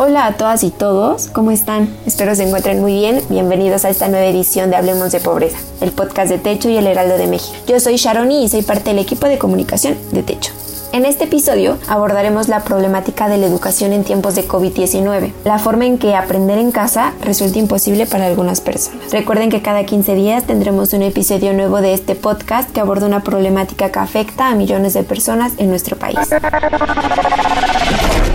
[0.00, 1.92] Hola a todas y todos, ¿cómo están?
[2.06, 3.20] Espero se encuentren muy bien.
[3.28, 6.86] Bienvenidos a esta nueva edición de Hablemos de Pobreza, el podcast de Techo y el
[6.86, 7.56] Heraldo de México.
[7.66, 10.52] Yo soy Sharoni y soy parte del equipo de comunicación de Techo.
[10.90, 15.84] En este episodio abordaremos la problemática de la educación en tiempos de COVID-19, la forma
[15.84, 19.12] en que aprender en casa resulta imposible para algunas personas.
[19.12, 23.22] Recuerden que cada 15 días tendremos un episodio nuevo de este podcast que aborda una
[23.22, 26.18] problemática que afecta a millones de personas en nuestro país.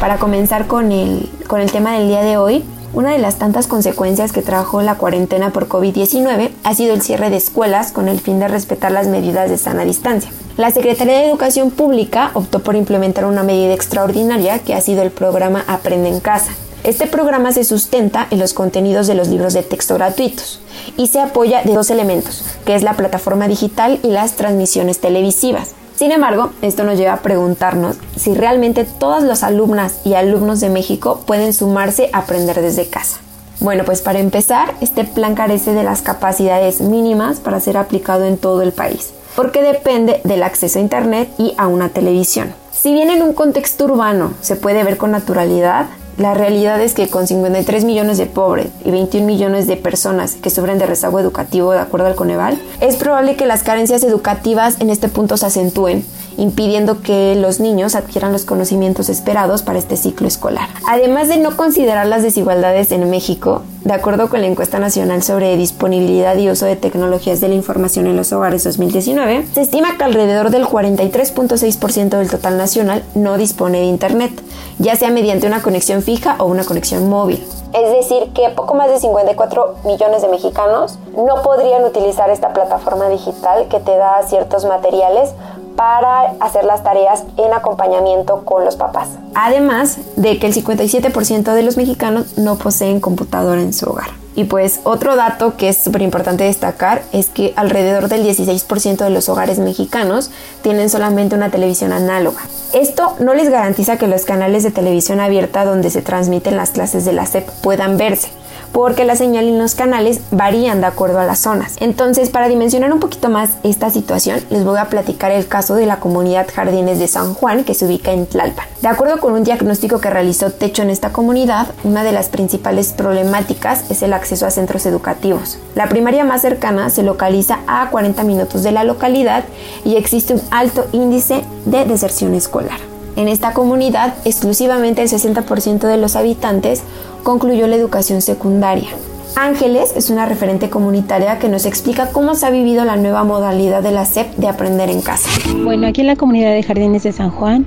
[0.00, 3.66] Para comenzar con el, con el tema del día de hoy, una de las tantas
[3.66, 8.20] consecuencias que trajo la cuarentena por COVID-19 ha sido el cierre de escuelas con el
[8.20, 10.30] fin de respetar las medidas de sana distancia.
[10.56, 15.10] La Secretaría de Educación Pública optó por implementar una medida extraordinaria que ha sido el
[15.10, 16.52] programa Aprende en Casa.
[16.82, 20.60] Este programa se sustenta en los contenidos de los libros de texto gratuitos
[20.96, 25.74] y se apoya de dos elementos, que es la plataforma digital y las transmisiones televisivas.
[25.98, 30.68] Sin embargo, esto nos lleva a preguntarnos si realmente todas las alumnas y alumnos de
[30.68, 33.18] México pueden sumarse a aprender desde casa.
[33.58, 38.38] Bueno, pues para empezar, este plan carece de las capacidades mínimas para ser aplicado en
[38.38, 42.54] todo el país, porque depende del acceso a Internet y a una televisión.
[42.70, 47.08] Si bien en un contexto urbano se puede ver con naturalidad, la realidad es que
[47.08, 51.72] con 53 millones de pobres y 21 millones de personas que sufren de rezago educativo
[51.72, 56.04] de acuerdo al Coneval, es probable que las carencias educativas en este punto se acentúen,
[56.38, 60.68] impidiendo que los niños adquieran los conocimientos esperados para este ciclo escolar.
[60.88, 65.56] Además de no considerar las desigualdades en México, de acuerdo con la encuesta nacional sobre
[65.56, 70.04] disponibilidad y uso de tecnologías de la información en los hogares 2019, se estima que
[70.04, 74.32] alrededor del 43.6% del total nacional no dispone de Internet,
[74.78, 77.44] ya sea mediante una conexión fija o una conexión móvil.
[77.74, 83.08] Es decir, que poco más de 54 millones de mexicanos no podrían utilizar esta plataforma
[83.08, 85.32] digital que te da ciertos materiales
[85.78, 89.10] para hacer las tareas en acompañamiento con los papás.
[89.36, 94.08] Además de que el 57% de los mexicanos no poseen computadora en su hogar.
[94.34, 99.10] Y pues otro dato que es súper importante destacar es que alrededor del 16% de
[99.10, 102.40] los hogares mexicanos tienen solamente una televisión análoga.
[102.72, 107.04] Esto no les garantiza que los canales de televisión abierta donde se transmiten las clases
[107.04, 108.30] de la SEP puedan verse
[108.72, 111.76] porque la señal en los canales varían de acuerdo a las zonas.
[111.80, 115.86] Entonces, para dimensionar un poquito más esta situación, les voy a platicar el caso de
[115.86, 118.66] la comunidad Jardines de San Juan, que se ubica en Tlalpan.
[118.82, 122.92] De acuerdo con un diagnóstico que realizó Techo en esta comunidad, una de las principales
[122.92, 125.58] problemáticas es el acceso a centros educativos.
[125.74, 129.44] La primaria más cercana se localiza a 40 minutos de la localidad
[129.84, 132.97] y existe un alto índice de deserción escolar.
[133.18, 136.84] En esta comunidad, exclusivamente el 60% de los habitantes
[137.24, 138.90] concluyó la educación secundaria.
[139.34, 143.82] Ángeles es una referente comunitaria que nos explica cómo se ha vivido la nueva modalidad
[143.82, 145.28] de la SEP de aprender en casa.
[145.64, 147.66] Bueno, aquí en la comunidad de Jardines de San Juan,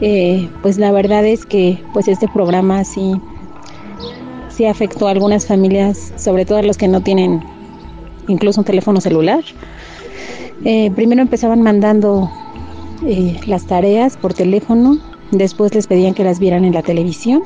[0.00, 3.20] eh, pues la verdad es que pues este programa sí,
[4.50, 7.42] sí afectó a algunas familias, sobre todo a los que no tienen
[8.28, 9.42] incluso un teléfono celular.
[10.64, 12.30] Eh, primero empezaban mandando
[13.04, 14.98] eh, las tareas por teléfono,
[15.30, 17.42] después les pedían que las vieran en la televisión,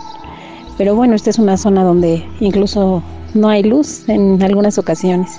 [0.79, 3.03] pero bueno, esta es una zona donde incluso
[3.35, 5.39] no hay luz en algunas ocasiones.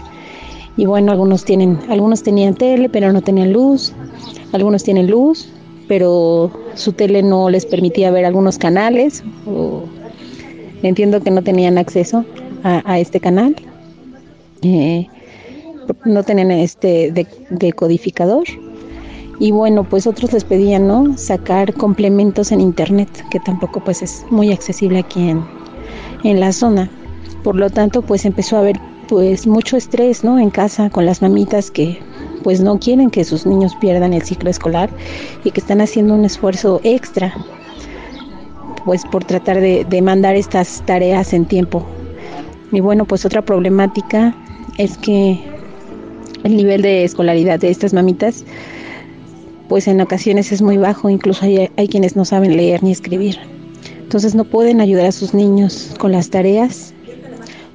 [0.77, 3.93] Y bueno, algunos tienen, algunos tenían tele, pero no tenían luz,
[4.53, 5.49] algunos tienen luz,
[5.87, 9.23] pero su tele no les permitía ver algunos canales,
[10.83, 12.23] entiendo que no tenían acceso
[12.63, 13.55] a, este canal.
[14.61, 15.07] Eh,
[16.05, 17.11] no tenían este
[17.49, 18.43] decodificador
[19.41, 21.17] y bueno, pues otros les pedían, ¿no?
[21.17, 25.43] Sacar complementos en internet, que tampoco pues es muy accesible aquí en,
[26.23, 26.91] en la zona.
[27.43, 28.79] Por lo tanto, pues empezó a haber
[29.09, 30.37] pues mucho estrés, ¿no?
[30.37, 31.99] En casa con las mamitas que
[32.43, 34.91] pues no quieren que sus niños pierdan el ciclo escolar
[35.43, 37.33] y que están haciendo un esfuerzo extra
[38.85, 41.83] pues por tratar de, de mandar estas tareas en tiempo.
[42.71, 44.35] Y bueno, pues otra problemática
[44.77, 45.43] es que
[46.43, 48.45] el nivel de escolaridad de estas mamitas,
[49.71, 53.37] pues en ocasiones es muy bajo, incluso hay, hay quienes no saben leer ni escribir.
[54.01, 56.93] Entonces no pueden ayudar a sus niños con las tareas,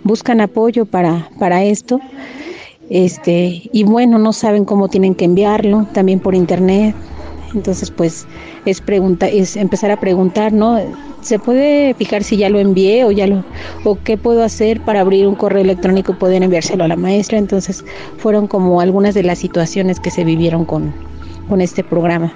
[0.05, 1.99] buscan apoyo para, para esto,
[2.91, 6.95] este, y bueno, no saben cómo tienen que enviarlo, también por internet.
[7.55, 8.27] Entonces, pues
[8.67, 10.79] es pregunta, es empezar a preguntar, ¿no?
[11.23, 13.43] se puede fijar si ya lo envié o ya lo
[13.85, 17.39] o qué puedo hacer para abrir un correo electrónico y poder enviárselo a la maestra.
[17.39, 17.87] Entonces
[18.19, 20.93] fueron como algunas de las situaciones que se vivieron con,
[21.49, 22.33] con este programa.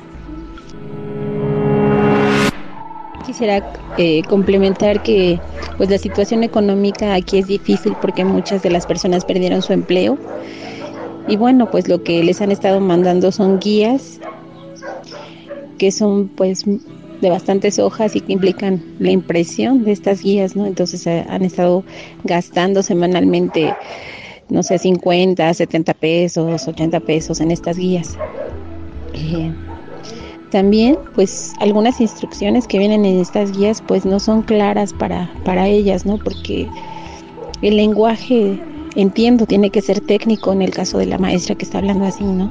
[3.26, 5.38] Quisiera eh, complementar que
[5.76, 10.18] pues la situación económica aquí es difícil porque muchas de las personas perdieron su empleo
[11.28, 14.20] y bueno pues lo que les han estado mandando son guías
[15.78, 16.64] que son pues
[17.20, 20.66] de bastantes hojas y que implican la impresión de estas guías, ¿no?
[20.66, 21.84] Entonces eh, han estado
[22.24, 23.74] gastando semanalmente,
[24.48, 28.18] no sé, 50, 70 pesos, 80 pesos en estas guías.
[30.50, 35.68] También, pues, algunas instrucciones que vienen en estas guías, pues, no son claras para, para
[35.68, 36.18] ellas, ¿no?
[36.18, 36.68] Porque
[37.62, 38.60] el lenguaje,
[38.96, 42.24] entiendo, tiene que ser técnico en el caso de la maestra que está hablando así,
[42.24, 42.50] ¿no?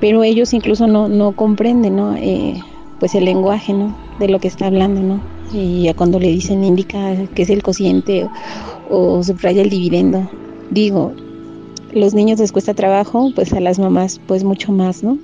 [0.00, 2.14] Pero ellos incluso no, no comprenden, ¿no?
[2.16, 2.60] Eh,
[3.00, 3.96] pues el lenguaje, ¿no?
[4.20, 5.20] De lo que está hablando, ¿no?
[5.52, 8.28] Y ya cuando le dicen indica que es el cociente
[8.88, 10.30] o, subraya el dividendo,
[10.70, 11.12] digo,
[11.92, 15.18] los niños les cuesta trabajo, pues a las mamás pues mucho más, ¿no?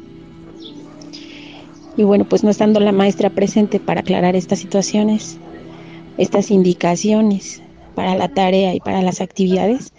[1.97, 5.39] Y bueno, pues no estando la maestra presente para aclarar estas situaciones,
[6.17, 7.61] estas indicaciones
[7.95, 9.93] para la tarea y para las actividades,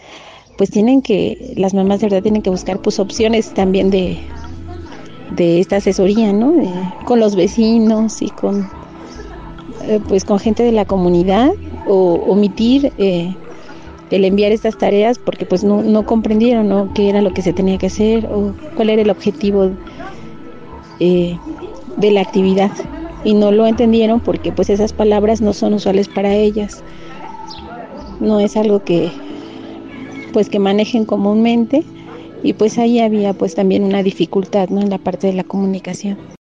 [0.57, 4.17] pues tienen que, las mamás de verdad tienen que buscar pues opciones también de,
[5.35, 6.53] de esta asesoría, ¿no?
[7.05, 8.69] con los vecinos y con,
[9.83, 11.51] eh, pues con gente de la comunidad
[11.87, 13.35] o omitir eh,
[14.11, 16.93] el enviar estas tareas porque pues no, no comprendieron, ¿no?
[16.93, 19.71] Qué era lo que se tenía que hacer o cuál era el objetivo
[20.99, 21.37] eh,
[21.97, 22.71] de la actividad
[23.23, 26.83] y no lo entendieron porque pues esas palabras no son usuales para ellas.
[28.19, 29.11] No es algo que
[30.33, 31.83] pues que manejen comúnmente
[32.43, 34.81] y pues ahí había pues también una dificultad ¿no?
[34.81, 36.38] en la parte de la comunicación.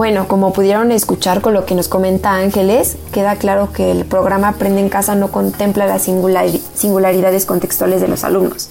[0.00, 4.48] Bueno, como pudieron escuchar con lo que nos comenta Ángeles, queda claro que el programa
[4.48, 8.70] Aprende en Casa no contempla las singularidades contextuales de los alumnos,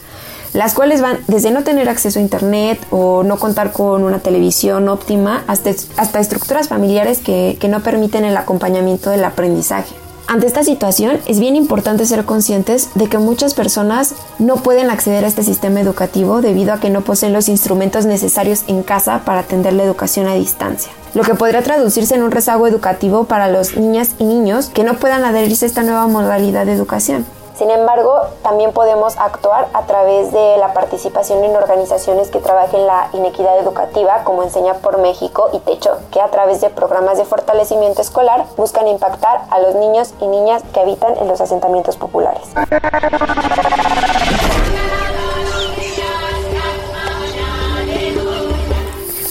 [0.54, 4.90] las cuales van desde no tener acceso a Internet o no contar con una televisión
[4.90, 9.94] óptima hasta, hasta estructuras familiares que, que no permiten el acompañamiento del aprendizaje.
[10.30, 15.26] Ante esta situación es bien importante ser conscientes de que muchas personas no pueden acceder
[15.26, 19.40] a este sistema educativo debido a que no poseen los instrumentos necesarios en casa para
[19.40, 23.76] atender la educación a distancia, lo que podría traducirse en un rezago educativo para los
[23.76, 27.26] niñas y niños que no puedan adherirse a esta nueva modalidad de educación.
[27.60, 33.10] Sin embargo, también podemos actuar a través de la participación en organizaciones que trabajen la
[33.12, 38.02] inequidad educativa, como Enseña por México y Techo, que a través de programas de fortalecimiento
[38.02, 42.44] escolar buscan impactar a los niños y niñas que habitan en los asentamientos populares.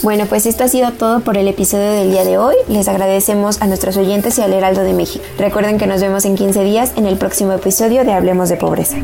[0.09, 2.55] Bueno, pues esto ha sido todo por el episodio del día de hoy.
[2.67, 5.23] Les agradecemos a nuestros oyentes y al Heraldo de México.
[5.37, 8.97] Recuerden que nos vemos en 15 días en el próximo episodio de Hablemos de Pobreza.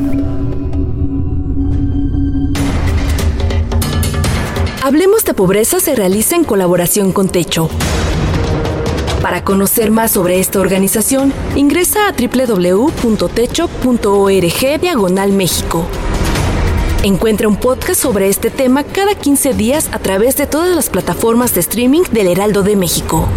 [4.81, 7.69] Hablemos de Pobreza se realiza en colaboración con Techo.
[9.21, 13.21] Para conocer más sobre esta organización, ingresa a www.techo.org
[14.81, 15.85] diagonal México.
[17.05, 21.53] Encuentra un podcast sobre este tema cada 15 días a través de todas las plataformas
[21.53, 23.27] de streaming del Heraldo de México.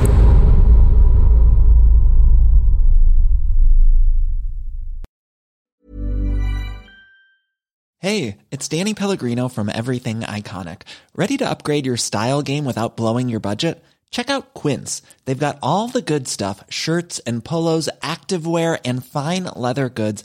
[7.99, 10.85] Hey, it's Danny Pellegrino from Everything Iconic.
[11.15, 13.85] Ready to upgrade your style game without blowing your budget?
[14.11, 15.03] Check out Quince.
[15.27, 20.25] They've got all the good stuff shirts and polos, activewear, and fine leather goods